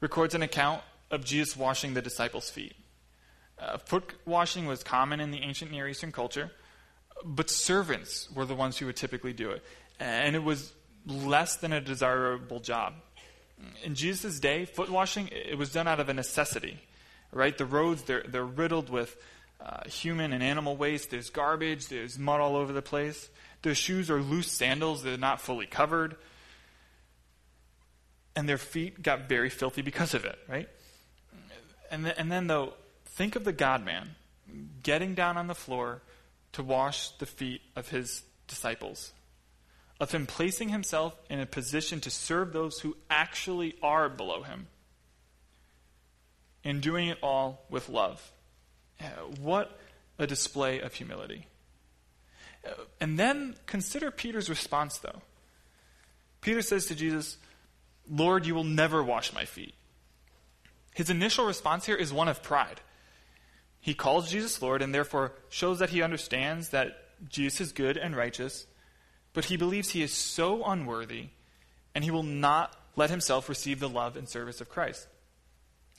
[0.00, 2.74] records an account of Jesus washing the disciples' feet.
[3.58, 6.50] Uh, foot washing was common in the ancient Near Eastern culture,
[7.24, 9.62] but servants were the ones who would typically do it.
[10.00, 10.72] And it was
[11.06, 12.94] less than a desirable job.
[13.84, 16.80] In Jesus' day, foot washing, it was done out of a necessity
[17.32, 17.56] right?
[17.56, 19.16] The roads, they're, they're riddled with
[19.60, 21.10] uh, human and animal waste.
[21.10, 23.28] There's garbage, there's mud all over the place.
[23.62, 26.16] Their shoes are loose sandals, they're not fully covered.
[28.36, 30.68] And their feet got very filthy because of it, right?
[31.92, 32.72] And, and then, though,
[33.04, 34.16] think of the God man
[34.82, 36.00] getting down on the floor
[36.52, 39.12] to wash the feet of his disciples,
[40.00, 44.66] of him placing himself in a position to serve those who actually are below him
[46.64, 48.32] and doing it all with love.
[49.00, 49.04] Uh,
[49.40, 49.78] what
[50.18, 51.46] a display of humility.
[52.66, 55.20] Uh, and then consider Peter's response, though.
[56.40, 57.36] Peter says to Jesus,
[58.10, 59.74] Lord, you will never wash my feet.
[60.94, 62.80] His initial response here is one of pride.
[63.80, 68.16] He calls Jesus Lord and therefore shows that he understands that Jesus is good and
[68.16, 68.66] righteous,
[69.32, 71.28] but he believes he is so unworthy
[71.94, 75.08] and he will not let himself receive the love and service of Christ.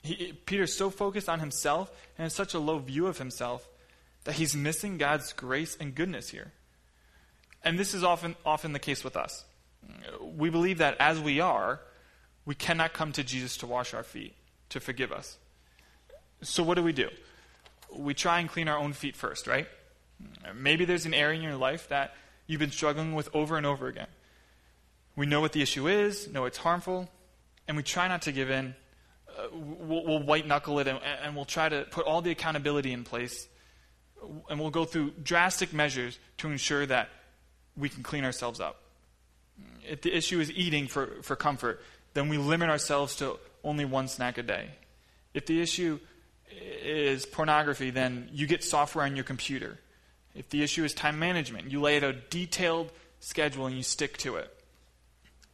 [0.02, 3.68] He, Peter's so focused on himself and has such a low view of himself
[4.26, 6.52] that he's missing God's grace and goodness here.
[7.64, 9.46] And this is often, often the case with us.
[10.22, 11.80] We believe that as we are,
[12.46, 14.34] we cannot come to Jesus to wash our feet,
[14.74, 15.38] to forgive us.
[16.42, 17.10] So what do we do?
[17.96, 19.68] We try and clean our own feet first, right?
[20.56, 22.16] Maybe there's an area in your life that
[22.48, 24.08] you've been struggling with over and over again.
[25.16, 27.08] We know what the issue is, know it's harmful,
[27.68, 28.74] and we try not to give in.
[29.30, 32.92] Uh, we'll, we'll, white knuckle it and, and we'll try to put all the accountability
[32.92, 33.48] in place.
[34.50, 37.10] And we'll go through drastic measures to ensure that
[37.76, 38.82] we can clean ourselves up.
[39.88, 41.82] If the issue is eating for, for comfort,
[42.14, 44.70] then we limit ourselves to only one snack a day.
[45.34, 46.00] If the issue
[46.50, 49.80] is pornography, then you get software on your computer.
[50.36, 54.18] If the issue is time management, you lay out a detailed schedule and you stick
[54.20, 54.54] to it.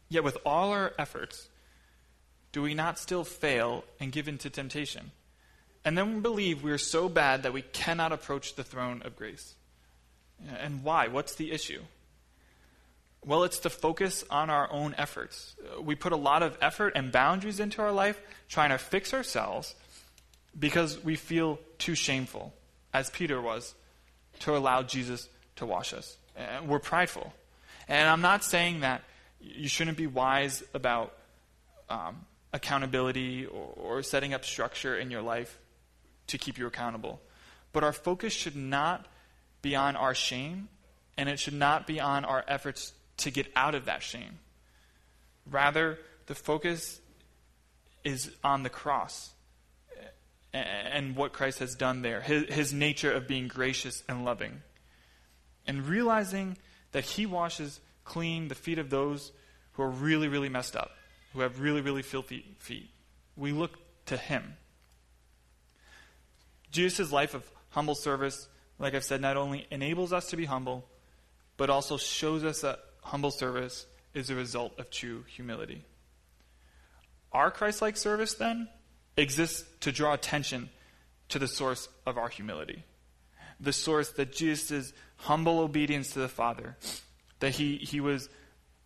[0.09, 1.49] Yet, with all our efforts,
[2.51, 5.11] do we not still fail and give in to temptation?
[5.85, 9.15] And then we believe we are so bad that we cannot approach the throne of
[9.15, 9.55] grace.
[10.59, 11.07] And why?
[11.07, 11.81] What's the issue?
[13.25, 15.55] Well, it's to focus on our own efforts.
[15.81, 19.75] We put a lot of effort and boundaries into our life trying to fix ourselves
[20.57, 22.53] because we feel too shameful,
[22.93, 23.75] as Peter was,
[24.39, 25.27] to allow Jesus
[25.57, 26.17] to wash us.
[26.35, 27.33] And we're prideful.
[27.87, 29.03] And I'm not saying that
[29.41, 31.13] you shouldn't be wise about
[31.89, 35.57] um, accountability or, or setting up structure in your life
[36.27, 37.21] to keep you accountable.
[37.73, 39.05] But our focus should not
[39.61, 40.69] be on our shame,
[41.17, 44.39] and it should not be on our efforts to get out of that shame.
[45.49, 46.99] Rather, the focus
[48.03, 49.31] is on the cross
[50.51, 54.61] and what Christ has done there, his, his nature of being gracious and loving.
[55.67, 56.57] And realizing
[56.91, 59.31] that he washes clean the feet of those
[59.73, 60.91] who are really, really messed up,
[61.33, 62.89] who have really, really filthy feet.
[63.37, 63.77] We look
[64.07, 64.55] to him.
[66.71, 68.47] Jesus' life of humble service,
[68.79, 70.85] like I've said, not only enables us to be humble,
[71.57, 72.79] but also shows us that
[73.09, 75.83] humble service is a result of true humility.
[77.31, 78.69] Our Christ like service, then,
[79.17, 80.69] exists to draw attention
[81.29, 82.83] to the source of our humility.
[83.59, 86.77] The source that Jesus' humble obedience to the Father,
[87.39, 88.29] that he, he was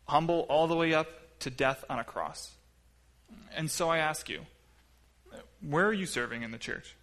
[0.06, 1.08] humble all the way up
[1.40, 2.52] to death on a cross.
[3.56, 4.42] And so I ask you,
[5.62, 6.96] where are you serving in the church?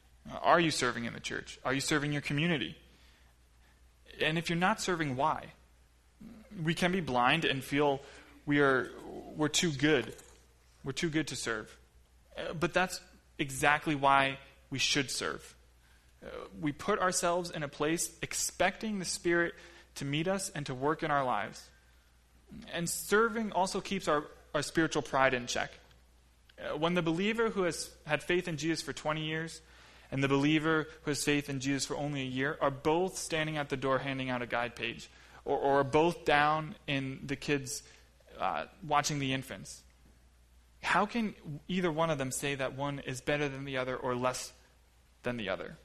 [0.43, 1.59] Are you serving in the church?
[1.65, 2.77] Are you serving your community?
[4.21, 5.53] And if you're not serving, why?
[6.63, 8.01] We can be blind and feel
[8.47, 8.91] we are
[9.37, 10.15] we're too good.
[10.85, 11.77] We're too good to serve.
[12.37, 13.01] Uh, but that's
[13.39, 14.39] exactly why
[14.71, 15.55] we should serve.
[16.23, 16.29] Uh,
[16.61, 19.55] we put ourselves in a place expecting the Spirit
[19.97, 21.69] to meet us and to work in our lives.
[22.73, 25.71] And serving also keeps our, our spiritual pride in check.
[26.59, 29.61] Uh, when the believer who has had faith in Jesus for 20 years
[30.11, 33.57] and the believer who has faith in Jesus for only a year are both standing
[33.57, 35.09] at the door handing out a guide page
[35.45, 37.83] or, or both down in the kids
[38.39, 39.83] uh, watching the infants.
[40.83, 41.35] How can
[41.69, 44.53] either one of them say that one is better than the other or less
[45.23, 45.77] than the other?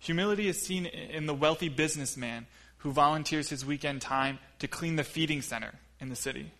[0.00, 2.46] Humility is seen in the wealthy businessman
[2.78, 6.52] who volunteers his weekend time to clean the feeding center in the city.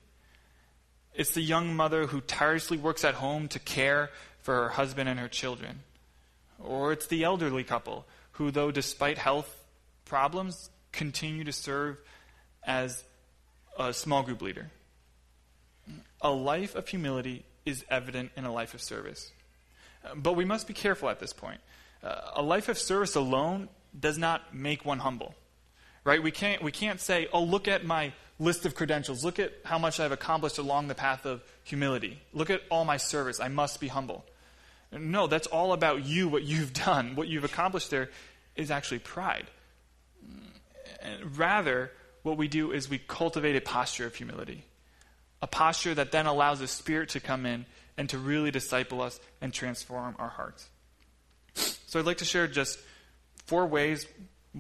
[1.15, 5.21] It's the young mother who tirelessly works at home to care for her husband and
[5.21, 5.81] her children.
[6.59, 9.65] Or it's the elderly couple who, though despite health
[10.05, 11.99] problems, continue to serve
[12.65, 13.05] as
[13.79, 14.71] a small group leader.
[16.21, 19.31] A life of humility is evident in a life of service.
[20.17, 21.61] But we must be careful at this point.
[22.03, 25.35] Uh, a life of service alone does not make one humble.
[26.05, 26.23] Right?
[26.23, 29.25] We can't, we can't say, oh, look at my list of credentials.
[29.25, 32.21] Look at how much I've accomplished along the path of humility.
[32.33, 33.41] Look at all my service.
[33.41, 34.25] I must be humble.
[34.93, 37.17] No, that's all about you, what you've done.
[37.17, 38.11] What you've accomplished there
[38.57, 39.47] is actually pride.
[41.37, 44.65] Rather, what we do is we cultivate a posture of humility,
[45.41, 49.19] a posture that then allows the Spirit to come in and to really disciple us
[49.41, 50.69] and transform our hearts.
[51.55, 52.79] So I'd like to share just
[53.47, 54.07] four ways,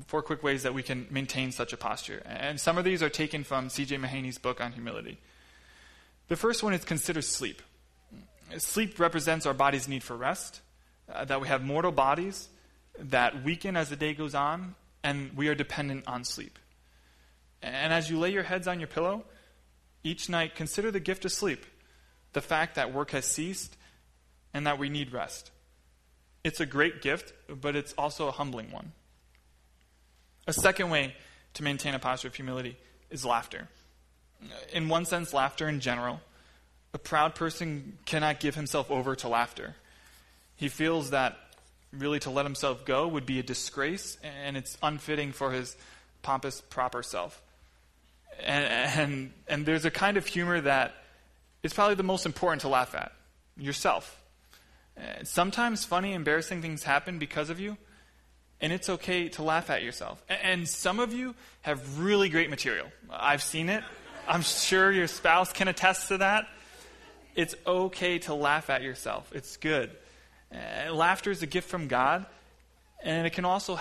[0.06, 2.22] four quick ways that we can maintain such a posture.
[2.24, 3.96] And some of these are taken from C.J.
[3.98, 5.18] Mahaney's book on humility.
[6.28, 7.62] The first one is consider sleep.
[8.56, 10.60] Sleep represents our body's need for rest,
[11.12, 12.48] uh, that we have mortal bodies
[12.98, 16.58] that weaken as the day goes on, and we are dependent on sleep.
[17.62, 19.24] And as you lay your heads on your pillow,
[20.04, 21.66] each night consider the gift of sleep,
[22.32, 23.76] the fact that work has ceased
[24.54, 25.50] and that we need rest.
[26.44, 28.92] It's a great gift, but it's also a humbling one.
[30.46, 31.14] A second way
[31.54, 32.76] to maintain a posture of humility
[33.10, 33.68] is laughter.
[34.72, 36.20] In one sense, laughter in general.
[36.94, 39.74] A proud person cannot give himself over to laughter.
[40.56, 41.36] He feels that
[41.92, 45.76] really to let himself go would be a disgrace, and it's unfitting for his
[46.22, 47.40] pompous, proper self.
[48.44, 50.94] And, and, and there's a kind of humor that
[51.62, 53.12] is probably the most important to laugh at
[53.56, 54.20] yourself.
[54.96, 57.76] Uh, sometimes funny, embarrassing things happen because of you,
[58.60, 60.22] and it's okay to laugh at yourself.
[60.28, 62.86] And some of you have really great material.
[63.10, 63.82] I've seen it.
[64.26, 66.48] I'm sure your spouse can attest to that.
[67.34, 69.30] It's okay to laugh at yourself.
[69.32, 69.90] It's good.
[70.52, 72.26] Uh, laughter is a gift from God,
[73.02, 73.78] and it can also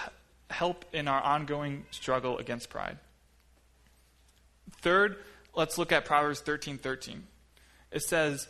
[0.50, 2.98] help in our ongoing struggle against pride.
[4.82, 5.24] Third,
[5.56, 6.78] let's look at Proverbs 13:13.
[6.78, 7.28] 13.
[7.92, 8.48] It says,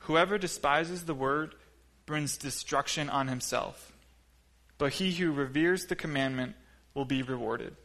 [0.00, 1.54] "Whoever despises the word
[2.04, 3.92] brings destruction on himself,
[4.78, 6.56] but he who reveres the commandment
[6.94, 7.76] will be rewarded."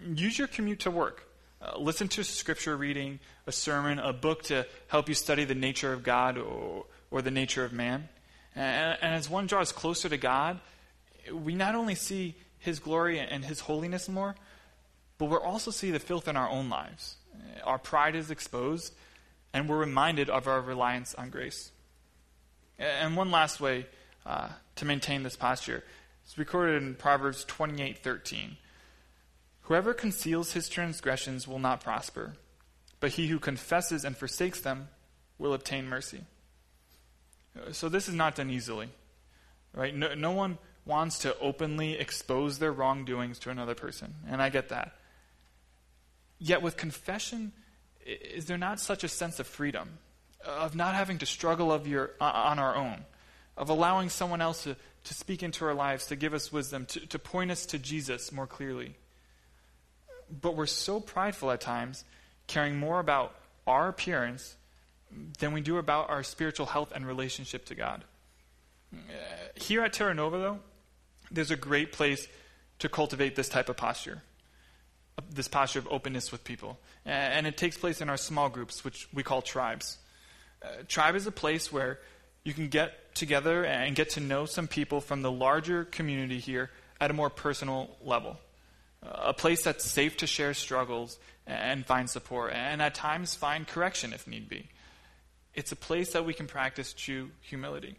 [0.00, 1.28] Use your commute to work.
[1.60, 5.92] Uh, listen to scripture reading, a sermon, a book to help you study the nature
[5.92, 8.08] of God or, or the nature of man.
[8.54, 10.60] And, and as one draws closer to God,
[11.32, 14.34] we not only see his glory and his holiness more,
[15.18, 17.16] but we also see the filth in our own lives.
[17.64, 18.94] Our pride is exposed,
[19.52, 21.70] and we're reminded of our reliance on grace.
[22.78, 23.86] And one last way
[24.26, 25.84] uh, to maintain this posture
[26.26, 28.56] is recorded in Proverbs 28:13.
[29.62, 32.34] Whoever conceals his transgressions will not prosper,
[33.00, 34.88] but he who confesses and forsakes them
[35.38, 36.24] will obtain mercy.
[37.72, 38.88] So this is not done easily.
[39.72, 39.94] Right?
[39.94, 44.68] No, no one wants to openly expose their wrongdoings to another person, and I get
[44.68, 44.96] that.
[46.38, 47.52] Yet with confession,
[48.04, 49.98] is there not such a sense of freedom,
[50.44, 53.04] of not having to struggle of your, on our own,
[53.56, 57.00] of allowing someone else to, to speak into our lives, to give us wisdom, to,
[57.06, 58.94] to point us to Jesus more clearly?
[60.30, 62.04] But we're so prideful at times,
[62.46, 63.34] caring more about
[63.66, 64.56] our appearance
[65.38, 68.04] than we do about our spiritual health and relationship to God.
[69.54, 70.58] Here at Terra Nova, though,
[71.30, 72.28] there's a great place
[72.78, 74.22] to cultivate this type of posture,
[75.30, 76.78] this posture of openness with people.
[77.04, 79.98] And it takes place in our small groups, which we call tribes.
[80.62, 81.98] Uh, tribe is a place where
[82.44, 86.70] you can get together and get to know some people from the larger community here
[87.00, 88.38] at a more personal level.
[89.02, 94.12] A place that's safe to share struggles and find support, and at times find correction
[94.12, 94.68] if need be.
[95.54, 97.96] It's a place that we can practice true humility.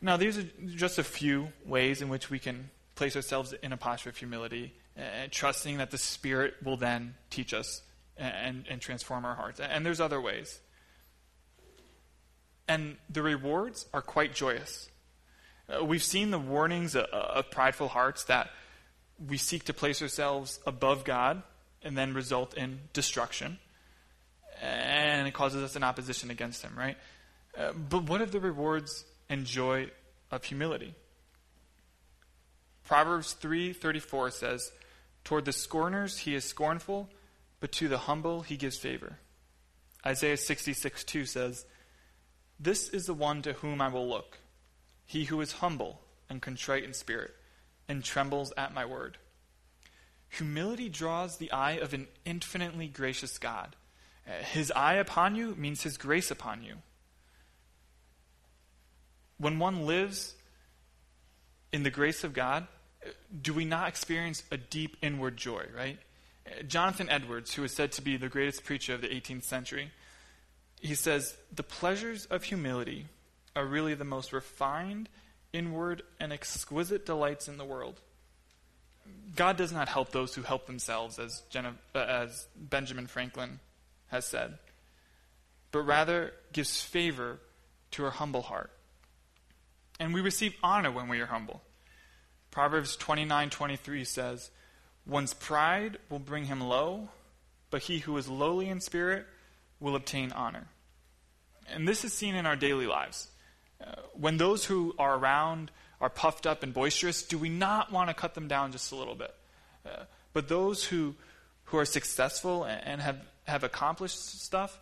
[0.00, 3.76] Now, these are just a few ways in which we can place ourselves in a
[3.76, 7.82] posture of humility, and trusting that the Spirit will then teach us
[8.16, 9.60] and, and transform our hearts.
[9.60, 10.60] And there's other ways.
[12.66, 14.90] And the rewards are quite joyous.
[15.68, 18.50] Uh, we've seen the warnings of, of prideful hearts that
[19.24, 21.42] we seek to place ourselves above God
[21.82, 23.58] and then result in destruction.
[24.60, 26.96] And it causes us an opposition against Him, right?
[27.56, 29.90] Uh, but what of the rewards and joy
[30.30, 30.94] of humility.
[32.84, 34.72] Proverbs 3:34 says,
[35.24, 37.10] "Toward the scorners he is scornful,
[37.60, 39.18] but to the humble he gives favor."
[40.06, 41.66] Isaiah 66:2 says,
[42.58, 44.38] "This is the one to whom I will look,
[45.04, 47.36] he who is humble and contrite in spirit,
[47.88, 49.18] and trembles at my word."
[50.30, 53.76] Humility draws the eye of an infinitely gracious God.
[54.52, 56.76] His eye upon you means his grace upon you
[59.38, 60.34] when one lives
[61.72, 62.66] in the grace of God,
[63.40, 65.98] do we not experience a deep inward joy, right?
[66.66, 69.92] Jonathan Edwards, who is said to be the greatest preacher of the 18th century,
[70.80, 73.06] he says, The pleasures of humility
[73.54, 75.08] are really the most refined,
[75.52, 78.00] inward, and exquisite delights in the world.
[79.36, 83.60] God does not help those who help themselves, as, uh, as Benjamin Franklin
[84.08, 84.58] has said,
[85.70, 87.38] but rather gives favor
[87.92, 88.70] to our humble heart.
[90.00, 91.62] And we receive honor when we are humble.
[92.50, 94.50] Proverbs 29:23 says,
[95.04, 97.10] "One's pride will bring him low,
[97.70, 99.26] but he who is lowly in spirit
[99.80, 100.68] will obtain honor."
[101.66, 103.28] And this is seen in our daily lives.
[103.80, 108.08] Uh, when those who are around are puffed up and boisterous, do we not want
[108.08, 109.34] to cut them down just a little bit?
[109.84, 111.14] Uh, but those who,
[111.64, 114.78] who are successful and have, have accomplished stuff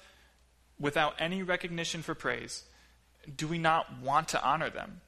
[0.78, 2.64] without any recognition for praise,
[3.34, 5.00] do we not want to honor them?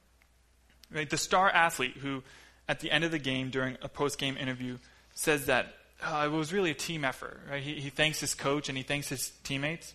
[0.91, 1.09] Right?
[1.09, 2.23] The star athlete who,
[2.67, 4.77] at the end of the game, during a post game interview,
[5.13, 5.67] says that
[6.05, 7.39] oh, it was really a team effort.
[7.49, 7.61] Right?
[7.61, 9.93] He, he thanks his coach and he thanks his teammates.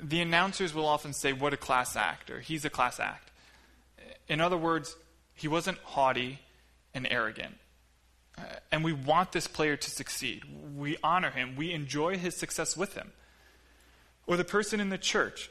[0.00, 3.30] The announcers will often say, What a class act, or he's a class act.
[4.28, 4.96] In other words,
[5.34, 6.40] he wasn't haughty
[6.94, 7.56] and arrogant.
[8.36, 10.42] Uh, and we want this player to succeed.
[10.76, 11.56] We honor him.
[11.56, 13.12] We enjoy his success with him.
[14.26, 15.50] Or the person in the church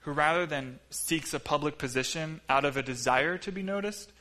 [0.00, 4.12] who rather than seeks a public position out of a desire to be noticed,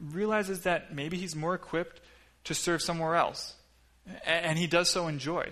[0.00, 2.00] realizes that maybe he's more equipped
[2.44, 3.54] to serve somewhere else.
[4.24, 5.50] And he does so in joy.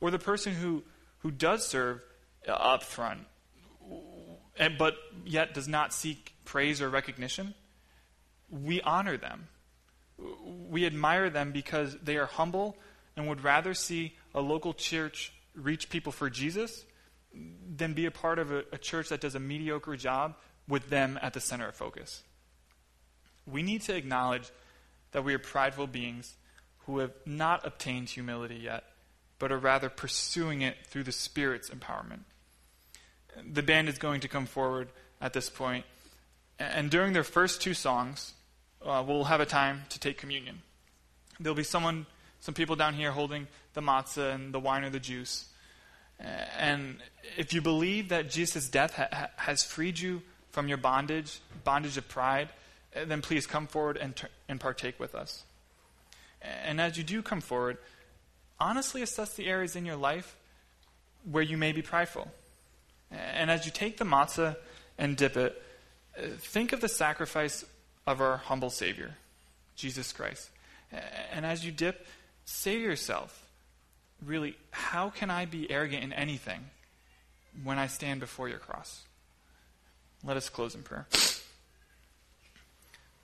[0.00, 0.82] Or the person who,
[1.18, 2.00] who does serve
[2.48, 3.26] up front,
[4.78, 4.94] but
[5.26, 7.54] yet does not seek praise or recognition,
[8.50, 9.48] we honor them.
[10.68, 12.76] We admire them because they are humble
[13.16, 16.84] and would rather see a local church reach people for Jesus
[17.76, 20.36] than be a part of a, a church that does a mediocre job
[20.68, 22.22] with them at the center of focus.
[23.46, 24.50] We need to acknowledge
[25.12, 26.34] that we are prideful beings
[26.86, 28.84] who have not obtained humility yet,
[29.38, 32.20] but are rather pursuing it through the Spirit's empowerment.
[33.52, 34.88] The band is going to come forward
[35.20, 35.84] at this point,
[36.58, 38.34] and during their first two songs,
[38.84, 40.62] uh, we'll have a time to take communion.
[41.38, 42.06] There'll be someone,
[42.40, 45.48] some people down here holding the matzah and the wine or the juice.
[46.58, 46.98] And
[47.36, 52.08] if you believe that Jesus' death ha- has freed you from your bondage, bondage of
[52.08, 52.50] pride,
[52.92, 55.44] then please come forward and, ter- and partake with us.
[56.42, 57.78] And as you do come forward,
[58.58, 60.36] honestly assess the areas in your life
[61.30, 62.30] where you may be prideful.
[63.10, 64.56] And as you take the matzah
[64.98, 65.62] and dip it,
[66.38, 67.64] think of the sacrifice
[68.06, 69.16] of our humble Savior,
[69.76, 70.50] Jesus Christ.
[71.32, 72.06] And as you dip,
[72.44, 73.46] say to yourself,
[74.24, 76.60] really, how can I be arrogant in anything
[77.62, 79.02] when I stand before your cross?
[80.24, 81.06] Let us close in prayer.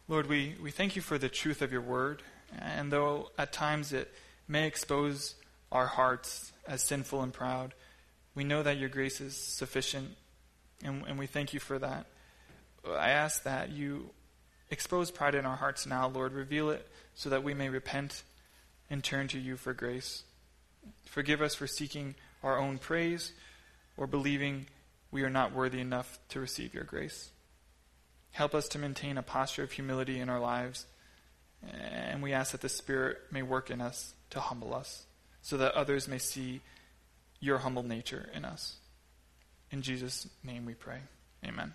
[0.09, 2.22] Lord, we, we thank you for the truth of your word,
[2.57, 4.12] and though at times it
[4.47, 5.35] may expose
[5.72, 7.74] our hearts as sinful and proud,
[8.35, 10.11] we know that your grace is sufficient,
[10.85, 12.07] and, and we thank you for that.
[12.89, 14.11] I ask that you
[14.70, 16.32] expose pride in our hearts now, Lord.
[16.32, 18.22] Reveal it so that we may repent
[18.90, 20.24] and turn to you for grace.
[21.04, 23.32] Forgive us for seeking our own praise
[23.96, 24.66] or believing
[25.10, 27.30] we are not worthy enough to receive your grace.
[28.32, 30.86] Help us to maintain a posture of humility in our lives,
[31.62, 35.06] and we ask that the Spirit may work in us to humble us,
[35.40, 36.60] so that others may see
[37.40, 38.76] your humble nature in us.
[39.70, 40.98] In Jesus' name we pray.
[41.44, 41.72] Amen.